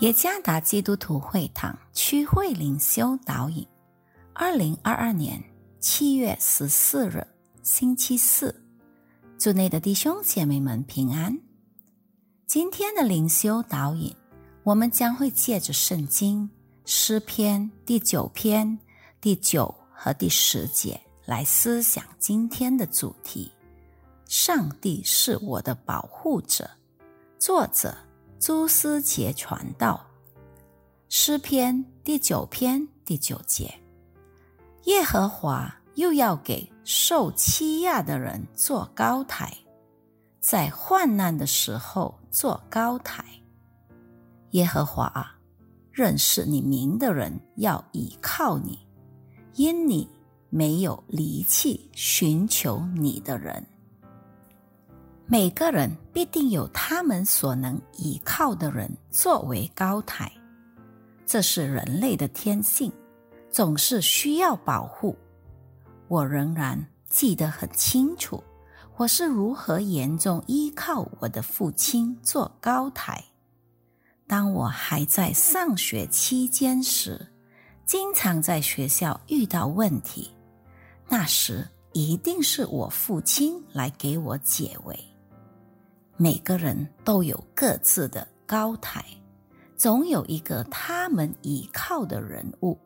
[0.00, 3.66] 耶加达基督徒会堂区会灵修导引，
[4.32, 5.42] 二零二二年
[5.80, 7.26] 七月十四日
[7.64, 8.54] 星期四，
[9.38, 11.36] 祝内的弟兄姐妹们平安。
[12.46, 14.14] 今天的灵修导引，
[14.62, 16.48] 我们将会借着圣经
[16.84, 18.78] 诗篇第九篇
[19.20, 23.50] 第九和第十节来思想今天的主题：
[24.26, 26.70] 上帝是我的保护者。
[27.36, 27.92] 作者。
[28.40, 30.06] 朱思杰传道
[31.08, 33.74] 诗篇第九篇第九节：
[34.84, 39.52] 耶和华又要给受欺压的人做高台，
[40.38, 43.24] 在患难的时候做高台。
[44.52, 45.36] 耶和华啊，
[45.90, 48.78] 认识你名的人要倚靠你，
[49.54, 50.08] 因你
[50.48, 53.66] 没有离弃寻求你的人。
[55.30, 60.32] 每个人必定有他们所能依靠的人作为高台，
[61.26, 62.90] 这是人类的天性，
[63.50, 65.14] 总是需要保护。
[66.08, 68.42] 我仍然记得很清楚，
[68.96, 73.22] 我是如何严重依靠我的父亲做高台。
[74.26, 77.30] 当我还在上学期间时，
[77.84, 80.30] 经常在学校遇到问题，
[81.06, 84.98] 那时一定是我父亲来给我解围。
[86.20, 89.04] 每个人都有各自的高台，
[89.76, 92.76] 总有一个他们依靠的人物，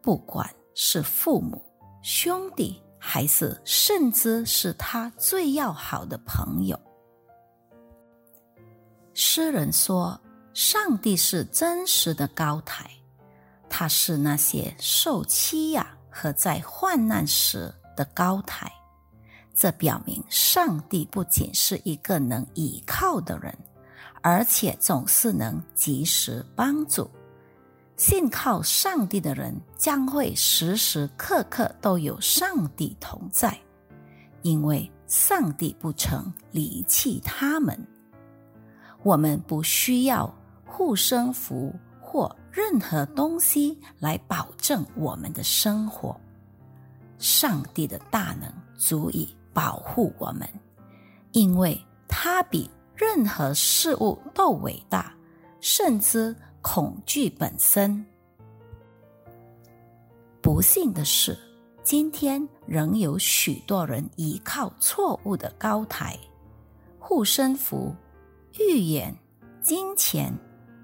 [0.00, 1.60] 不管是父母、
[2.00, 6.80] 兄弟，还是甚至是他最要好的朋友。
[9.14, 10.20] 诗人说
[10.54, 12.88] ：“上帝是真实的高台，
[13.68, 18.72] 他是那些受欺压和在患难时的高台。”
[19.54, 23.56] 这表明，上帝不仅是一个能倚靠的人，
[24.20, 27.08] 而且总是能及时帮助。
[27.96, 33.56] 信靠上帝的人将会时时刻刻都有上帝同在，
[34.42, 37.78] 因为上帝不曾离弃他们。
[39.04, 40.34] 我们不需要
[40.66, 46.20] 护身符或任何东西来保证我们的生活，
[47.18, 49.32] 上帝的大能足以。
[49.54, 50.46] 保护我们，
[51.32, 55.14] 因为它比任何事物都伟大，
[55.60, 58.04] 甚至恐惧本身。
[60.42, 61.38] 不幸的是，
[61.82, 66.18] 今天仍有许多人依靠错误的高台、
[66.98, 67.94] 护身符、
[68.58, 69.16] 预言、
[69.62, 70.30] 金钱、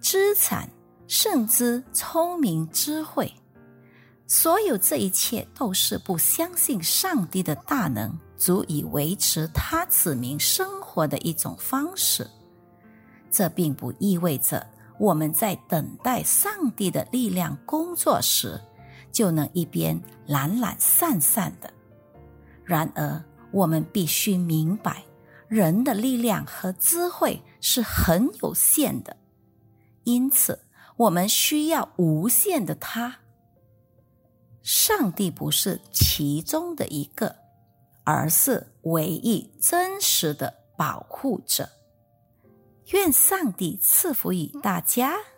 [0.00, 0.68] 资产，
[1.06, 3.30] 甚至聪明智慧。
[4.26, 8.10] 所有这一切都是不相信上帝的大能。
[8.42, 12.28] 足以维持他子民生活的一种方式。
[13.30, 14.66] 这并不意味着
[14.98, 18.60] 我们在等待上帝的力量工作时，
[19.12, 21.72] 就能一边懒懒散散的。
[22.64, 25.04] 然而，我们必须明白，
[25.46, 29.16] 人的力量和智慧是很有限的，
[30.02, 30.58] 因此
[30.96, 33.18] 我们需要无限的他。
[34.62, 37.41] 上帝不是其中的一个。
[38.04, 41.68] 而是唯一真实的保护者。
[42.92, 45.31] 愿上帝赐福于大家。